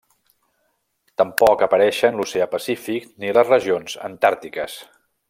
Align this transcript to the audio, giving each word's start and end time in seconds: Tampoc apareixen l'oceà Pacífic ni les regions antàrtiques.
Tampoc 1.23 1.61
apareixen 1.67 2.17
l'oceà 2.21 2.49
Pacífic 2.57 3.07
ni 3.25 3.33
les 3.39 3.55
regions 3.55 3.99
antàrtiques. 4.11 4.81